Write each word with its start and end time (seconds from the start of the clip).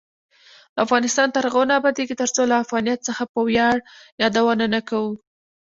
افغانستان 0.83 1.27
تر 1.35 1.43
هغو 1.47 1.61
نه 1.69 1.73
ابادیږي، 1.79 2.15
ترڅو 2.21 2.41
له 2.51 2.55
افغانیت 2.63 2.99
څخه 3.07 3.23
په 3.33 3.39
ویاړ 3.47 3.75
یادونه 4.21 4.65
نه 4.73 4.81
کوو. 4.89 5.13